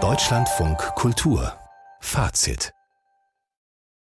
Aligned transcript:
Deutschlandfunk 0.00 0.78
Kultur 0.94 1.52
Fazit 2.00 2.72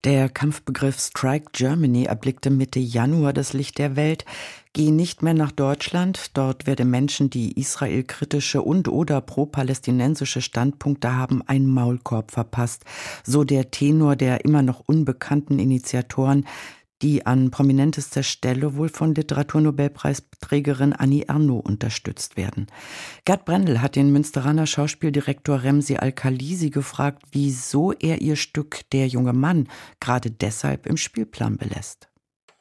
der 0.03 0.27
Kampfbegriff 0.27 0.99
Strike 0.99 1.51
Germany 1.53 2.03
erblickte 2.03 2.49
Mitte 2.49 2.79
Januar 2.79 3.31
das 3.31 3.53
Licht 3.53 3.77
der 3.77 3.95
Welt. 3.95 4.25
Geh 4.73 4.91
nicht 4.91 5.23
mehr 5.23 5.33
nach 5.33 5.53
Deutschland. 5.53 6.31
Dort 6.33 6.67
werde 6.67 6.83
Menschen, 6.83 7.29
die 7.29 7.57
israelkritische 7.57 8.61
und 8.61 8.89
oder 8.89 9.21
pro-palästinensische 9.21 10.41
Standpunkte 10.41 11.15
haben, 11.15 11.41
ein 11.47 11.65
Maulkorb 11.67 12.31
verpasst. 12.31 12.83
So 13.23 13.45
der 13.45 13.71
Tenor 13.71 14.17
der 14.17 14.43
immer 14.43 14.61
noch 14.61 14.81
unbekannten 14.85 15.57
Initiatoren 15.57 16.47
die 17.03 17.25
an 17.25 17.51
prominentester 17.51 18.23
Stelle 18.23 18.77
wohl 18.77 18.89
von 18.89 19.13
Literaturnobelpreisträgerin 19.13 20.93
Annie 20.93 21.25
Ernaux 21.27 21.63
unterstützt 21.63 22.37
werden. 22.37 22.67
Gerd 23.25 23.45
Brendel 23.45 23.81
hat 23.81 23.97
den 23.97 24.11
Münsteraner 24.11 24.65
Schauspieldirektor 24.65 25.63
Remsi 25.63 25.97
Al-Khalisi 25.97 26.69
gefragt, 26.69 27.23
wieso 27.31 27.91
er 27.91 28.21
ihr 28.21 28.37
Stück 28.37 28.89
Der 28.93 29.07
junge 29.07 29.33
Mann 29.33 29.67
gerade 29.99 30.31
deshalb 30.31 30.87
im 30.87 30.97
Spielplan 30.97 31.57
belässt. 31.57 32.07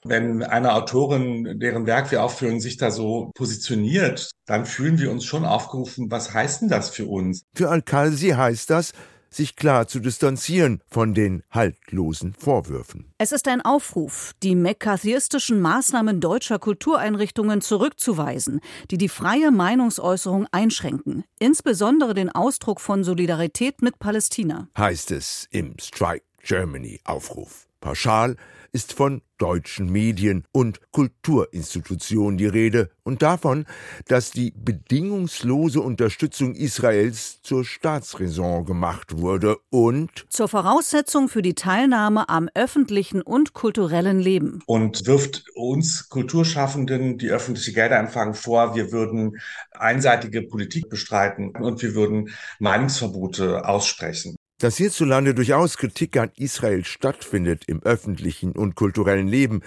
Wenn 0.04 0.42
eine 0.42 0.74
Autorin, 0.74 1.60
deren 1.60 1.86
Werk 1.86 2.10
wir 2.10 2.24
aufführen, 2.24 2.58
sich 2.58 2.76
da 2.76 2.90
so 2.90 3.30
positioniert, 3.36 4.32
dann 4.46 4.66
fühlen 4.66 4.98
wir 4.98 5.12
uns 5.12 5.24
schon 5.24 5.44
aufgerufen, 5.44 6.10
was 6.10 6.34
heißt 6.34 6.62
denn 6.62 6.68
das 6.68 6.90
für 6.90 7.06
uns? 7.06 7.44
Für 7.54 7.70
Al-Khalsi 7.70 8.30
heißt 8.30 8.68
das, 8.70 8.92
sich 9.34 9.56
klar 9.56 9.88
zu 9.88 10.00
distanzieren 10.00 10.80
von 10.88 11.14
den 11.14 11.42
haltlosen 11.50 12.34
Vorwürfen. 12.34 13.12
Es 13.18 13.32
ist 13.32 13.48
ein 13.48 13.60
Aufruf, 13.60 14.32
die 14.42 14.54
mccarthyistischen 14.54 15.60
Maßnahmen 15.60 16.20
deutscher 16.20 16.58
Kultureinrichtungen 16.58 17.60
zurückzuweisen, 17.60 18.60
die 18.90 18.98
die 18.98 19.08
freie 19.08 19.50
Meinungsäußerung 19.50 20.46
einschränken, 20.52 21.24
insbesondere 21.38 22.14
den 22.14 22.30
Ausdruck 22.30 22.80
von 22.80 23.04
Solidarität 23.04 23.82
mit 23.82 23.98
Palästina. 23.98 24.68
Heißt 24.76 25.10
es 25.10 25.48
im 25.50 25.74
Strike 25.78 26.24
Germany 26.42 27.00
Aufruf. 27.04 27.68
Pauschal 27.82 28.36
ist 28.72 28.94
von 28.94 29.20
deutschen 29.36 29.90
Medien 29.92 30.44
und 30.50 30.80
Kulturinstitutionen 30.92 32.38
die 32.38 32.46
Rede 32.46 32.90
und 33.02 33.20
davon, 33.20 33.66
dass 34.06 34.30
die 34.30 34.52
bedingungslose 34.56 35.80
Unterstützung 35.80 36.54
Israels 36.54 37.42
zur 37.42 37.66
Staatsräson 37.66 38.64
gemacht 38.64 39.18
wurde 39.18 39.58
und 39.68 40.24
zur 40.30 40.48
Voraussetzung 40.48 41.28
für 41.28 41.42
die 41.42 41.54
Teilnahme 41.54 42.30
am 42.30 42.48
öffentlichen 42.54 43.20
und 43.20 43.52
kulturellen 43.52 44.20
Leben. 44.20 44.62
Und 44.66 45.06
wirft 45.06 45.44
uns 45.54 46.08
Kulturschaffenden, 46.08 47.18
die 47.18 47.30
öffentliche 47.30 47.72
Gelder 47.72 47.98
empfangen, 47.98 48.34
vor, 48.34 48.74
wir 48.74 48.90
würden 48.90 49.38
einseitige 49.72 50.42
Politik 50.42 50.88
bestreiten 50.88 51.50
und 51.50 51.82
wir 51.82 51.94
würden 51.94 52.30
Meinungsverbote 52.58 53.68
aussprechen. 53.68 54.36
Dass 54.62 54.76
hierzulande 54.76 55.34
durchaus 55.34 55.76
Kritik 55.76 56.16
an 56.16 56.30
Israel 56.36 56.84
stattfindet 56.84 57.64
im 57.66 57.82
öffentlichen 57.82 58.52
und 58.52 58.76
kulturellen 58.76 59.26
Leben, 59.26 59.60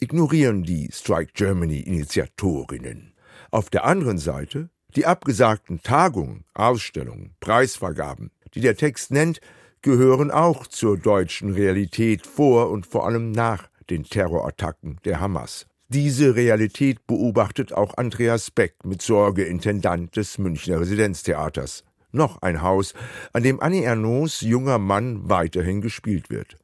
ignorieren 0.00 0.62
die 0.62 0.88
Strike 0.90 1.32
Germany 1.34 1.80
Initiatorinnen. 1.80 3.12
Auf 3.50 3.68
der 3.68 3.84
anderen 3.84 4.16
Seite 4.16 4.70
die 4.96 5.04
abgesagten 5.04 5.82
Tagungen, 5.82 6.46
Ausstellungen, 6.54 7.34
Preisvergaben, 7.40 8.30
die 8.54 8.62
der 8.62 8.74
Text 8.74 9.10
nennt, 9.10 9.42
gehören 9.82 10.30
auch 10.30 10.66
zur 10.66 10.96
deutschen 10.96 11.52
Realität 11.52 12.26
vor 12.26 12.70
und 12.70 12.86
vor 12.86 13.04
allem 13.04 13.32
nach 13.32 13.68
den 13.90 14.04
Terrorattacken 14.04 14.98
der 15.04 15.20
Hamas. 15.20 15.66
Diese 15.88 16.36
Realität 16.36 17.06
beobachtet 17.06 17.74
auch 17.74 17.98
Andreas 17.98 18.50
Beck 18.50 18.76
mit 18.82 19.02
Sorge 19.02 19.44
Intendant 19.44 20.16
des 20.16 20.38
Münchner 20.38 20.80
Residenztheaters 20.80 21.84
noch 22.12 22.42
ein 22.42 22.62
Haus, 22.62 22.94
an 23.32 23.42
dem 23.42 23.60
Annie 23.60 23.84
Ernaux 23.84 24.40
junger 24.40 24.78
Mann 24.78 25.28
weiterhin 25.28 25.80
gespielt 25.80 26.30
wird. 26.30 26.56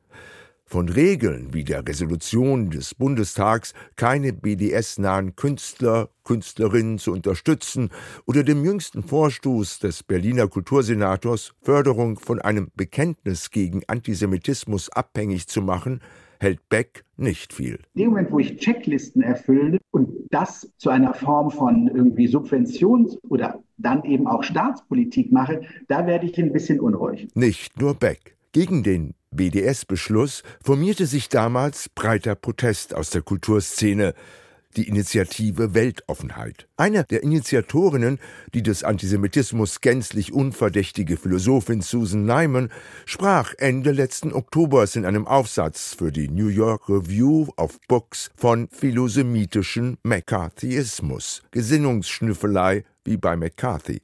Von 0.67 0.89
Regeln 0.89 1.53
wie 1.53 1.63
der 1.63 1.87
Resolution 1.87 2.71
des 2.71 2.95
Bundestags, 2.95 3.75
keine 3.97 4.33
BDS-nahen 4.33 5.37
Künstler, 5.37 6.09
Künstlerinnen 6.25 6.99
zu 6.99 7.13
unterstützen 7.13 7.91
oder 8.25 8.43
dem 8.43 8.65
jüngsten 8.65 9.03
Vorstoß 9.03 9.79
des 9.81 10.03
Berliner 10.03 10.49
Kultursenators, 10.49 11.53
Förderung 11.61 12.19
von 12.19 12.41
einem 12.41 12.71
Bekenntnis 12.75 13.51
gegen 13.51 13.83
Antisemitismus 13.87 14.89
abhängig 14.89 15.49
zu 15.49 15.61
machen, 15.61 16.01
hält 16.41 16.69
Beck 16.69 17.05
nicht 17.17 17.53
viel. 17.53 17.79
In 17.95 18.03
dem 18.03 18.09
Moment, 18.11 18.33
wo 18.33 18.39
ich 18.39 18.57
Checklisten 18.57 19.23
erfülle 19.23 19.79
und 19.91 20.11
das 20.31 20.71
zu 20.79 20.91
einer 20.91 21.15
Form 21.15 21.51
von 21.51 21.89
irgendwie 21.89 22.27
Subventions- 22.27 23.19
oder 23.29 23.63
dann 23.77 24.05
eben 24.05 24.27
auch 24.27 24.43
Staatspolitik 24.43 25.33
mache, 25.33 25.63
da 25.89 26.07
werde 26.07 26.27
ich 26.27 26.39
ein 26.39 26.53
bisschen 26.53 26.81
unruhig. 26.81 27.29
Nicht 27.35 27.81
nur 27.81 27.95
Beck. 27.95 28.37
Gegen 28.53 28.83
den 28.83 29.15
BDS-Beschluss 29.33 30.43
formierte 30.63 31.07
sich 31.07 31.29
damals 31.29 31.89
breiter 31.89 32.35
Protest 32.35 32.95
aus 32.95 33.11
der 33.11 33.23
Kulturszene 33.23 34.15
die 34.77 34.89
Initiative 34.89 35.75
Weltoffenheit. 35.75 36.67
Eine 36.77 37.05
der 37.05 37.23
Initiatorinnen, 37.23 38.19
die 38.53 38.63
des 38.63 38.85
Antisemitismus 38.85 39.81
gänzlich 39.81 40.33
unverdächtige 40.33 41.17
Philosophin 41.17 41.81
Susan 41.81 42.25
Nyman, 42.25 42.71
sprach 43.07 43.55
Ende 43.59 43.93
letzten 43.93 44.33
Oktobers 44.33 44.97
in 44.97 45.05
einem 45.05 45.27
Aufsatz 45.27 45.95
für 45.95 46.13
die 46.13 46.29
New 46.29 46.49
York 46.49 46.89
Review 46.89 47.49
of 47.57 47.81
Books 47.89 48.31
von 48.37 48.69
philosemitischem 48.69 49.99
McCarthyismus, 50.03 51.43
Gesinnungsschnüffelei 51.51 52.85
wie 53.05 53.17
bei 53.17 53.37
McCarthy. 53.37 54.01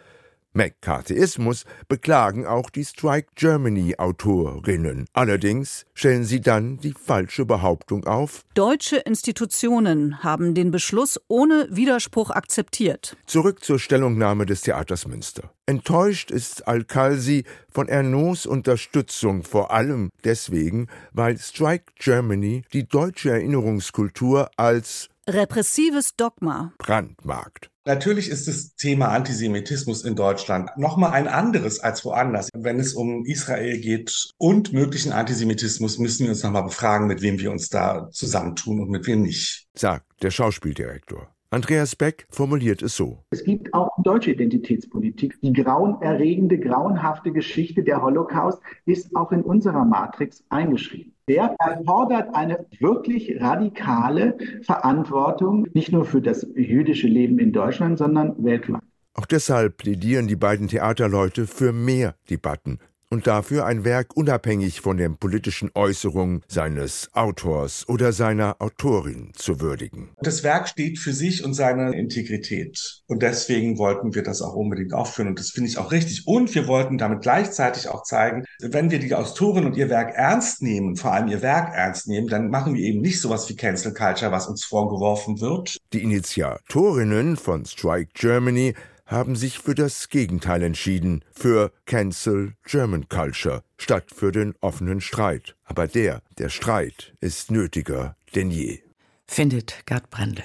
McCarthyismus 0.52 1.64
beklagen 1.88 2.46
auch 2.46 2.70
die 2.70 2.84
Strike 2.84 3.28
Germany 3.36 3.94
Autorinnen. 3.98 5.06
Allerdings 5.12 5.86
stellen 5.94 6.24
sie 6.24 6.40
dann 6.40 6.78
die 6.78 6.92
falsche 6.92 7.44
Behauptung 7.44 8.04
auf. 8.04 8.44
Deutsche 8.54 8.96
Institutionen 8.96 10.24
haben 10.24 10.54
den 10.54 10.70
Beschluss 10.70 11.20
ohne 11.28 11.68
Widerspruch 11.70 12.30
akzeptiert. 12.30 13.16
Zurück 13.26 13.62
zur 13.62 13.78
Stellungnahme 13.78 14.44
des 14.44 14.62
Theaters 14.62 15.06
Münster. 15.06 15.52
Enttäuscht 15.66 16.32
ist 16.32 16.66
Al-Khalsi 16.66 17.44
von 17.70 17.88
Ernauds 17.88 18.44
Unterstützung 18.44 19.44
vor 19.44 19.70
allem 19.70 20.10
deswegen, 20.24 20.88
weil 21.12 21.38
Strike 21.38 21.92
Germany 21.96 22.62
die 22.72 22.88
deutsche 22.88 23.30
Erinnerungskultur 23.30 24.50
als 24.56 25.08
repressives 25.28 26.16
Dogma 26.16 26.72
brandmarkt. 26.78 27.69
Natürlich 27.86 28.28
ist 28.28 28.46
das 28.46 28.74
Thema 28.74 29.08
Antisemitismus 29.08 30.04
in 30.04 30.14
Deutschland 30.14 30.70
nochmal 30.76 31.12
ein 31.12 31.26
anderes 31.26 31.80
als 31.80 32.04
woanders. 32.04 32.50
Wenn 32.54 32.78
es 32.78 32.92
um 32.92 33.24
Israel 33.24 33.80
geht 33.80 34.28
und 34.36 34.74
möglichen 34.74 35.12
Antisemitismus, 35.12 35.98
müssen 35.98 36.24
wir 36.24 36.30
uns 36.30 36.42
nochmal 36.42 36.64
befragen, 36.64 37.06
mit 37.06 37.22
wem 37.22 37.38
wir 37.38 37.50
uns 37.50 37.70
da 37.70 38.10
zusammentun 38.10 38.80
und 38.80 38.90
mit 38.90 39.06
wem 39.06 39.22
nicht. 39.22 39.66
Sagt 39.74 40.04
der 40.22 40.30
Schauspieldirektor. 40.30 41.28
Andreas 41.52 41.96
Beck 41.96 42.26
formuliert 42.30 42.82
es 42.82 42.94
so. 42.94 43.24
Es 43.30 43.42
gibt 43.42 43.72
auch 43.74 43.90
deutsche 44.02 44.30
Identitätspolitik. 44.30 45.40
Die 45.40 45.52
grauenerregende, 45.52 46.60
grauenhafte 46.60 47.32
Geschichte 47.32 47.82
der 47.82 48.02
Holocaust 48.02 48.60
ist 48.84 49.16
auch 49.16 49.32
in 49.32 49.42
unserer 49.42 49.84
Matrix 49.84 50.44
eingeschrieben. 50.48 51.14
Der 51.30 51.54
erfordert 51.60 52.34
eine 52.34 52.66
wirklich 52.80 53.40
radikale 53.40 54.36
Verantwortung, 54.62 55.68
nicht 55.74 55.92
nur 55.92 56.04
für 56.04 56.20
das 56.20 56.44
jüdische 56.56 57.06
Leben 57.06 57.38
in 57.38 57.52
Deutschland, 57.52 57.98
sondern 57.98 58.42
weltweit. 58.42 58.82
Auch 59.14 59.26
deshalb 59.26 59.76
plädieren 59.76 60.26
die 60.26 60.34
beiden 60.34 60.66
Theaterleute 60.66 61.46
für 61.46 61.72
mehr 61.72 62.16
Debatten 62.28 62.80
und 63.10 63.26
dafür 63.26 63.66
ein 63.66 63.84
Werk 63.84 64.16
unabhängig 64.16 64.80
von 64.80 64.96
den 64.96 65.16
politischen 65.16 65.70
Äußerungen 65.74 66.42
seines 66.46 67.08
Autors 67.12 67.88
oder 67.88 68.12
seiner 68.12 68.56
Autorin 68.60 69.32
zu 69.34 69.60
würdigen. 69.60 70.10
Das 70.22 70.44
Werk 70.44 70.68
steht 70.68 70.98
für 70.98 71.12
sich 71.12 71.44
und 71.44 71.54
seine 71.54 71.96
Integrität. 71.96 73.02
Und 73.08 73.22
deswegen 73.22 73.78
wollten 73.78 74.14
wir 74.14 74.22
das 74.22 74.40
auch 74.40 74.54
unbedingt 74.54 74.94
aufführen. 74.94 75.28
Und 75.28 75.40
das 75.40 75.50
finde 75.50 75.68
ich 75.68 75.78
auch 75.78 75.90
richtig. 75.90 76.26
Und 76.26 76.54
wir 76.54 76.68
wollten 76.68 76.98
damit 76.98 77.22
gleichzeitig 77.22 77.88
auch 77.88 78.04
zeigen, 78.04 78.44
wenn 78.60 78.90
wir 78.92 79.00
die 79.00 79.14
Autorin 79.14 79.66
und 79.66 79.76
ihr 79.76 79.90
Werk 79.90 80.14
ernst 80.14 80.62
nehmen, 80.62 80.94
vor 80.94 81.12
allem 81.12 81.28
ihr 81.28 81.42
Werk 81.42 81.74
ernst 81.74 82.06
nehmen, 82.06 82.28
dann 82.28 82.48
machen 82.48 82.74
wir 82.74 82.82
eben 82.82 83.00
nicht 83.00 83.20
sowas 83.20 83.48
wie 83.48 83.56
Cancel 83.56 83.92
Culture, 83.92 84.30
was 84.30 84.46
uns 84.46 84.64
vorgeworfen 84.64 85.40
wird. 85.40 85.78
Die 85.92 86.02
Initiatorinnen 86.02 87.36
von 87.36 87.64
Strike 87.64 88.12
Germany 88.14 88.74
haben 89.10 89.36
sich 89.36 89.58
für 89.58 89.74
das 89.74 90.08
Gegenteil 90.08 90.62
entschieden, 90.62 91.24
für 91.32 91.72
Cancel 91.84 92.54
German 92.64 93.08
Culture 93.08 93.62
statt 93.76 94.06
für 94.14 94.32
den 94.32 94.54
offenen 94.60 95.00
Streit. 95.00 95.56
Aber 95.64 95.86
der, 95.88 96.22
der 96.38 96.48
Streit, 96.48 97.14
ist 97.20 97.50
nötiger 97.50 98.16
denn 98.34 98.50
je. 98.50 98.80
Findet 99.26 99.82
Gerd 99.86 100.10
Brendel. 100.10 100.44